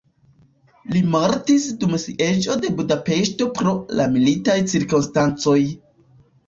Li 0.95 1.01
mortis 1.15 1.67
dum 1.83 1.93
sieĝo 2.05 2.57
de 2.65 2.73
Budapeŝto 2.81 3.51
pro 3.61 3.77
la 4.01 4.11
militaj 4.19 4.61
cirkonstancoj. 4.75 5.61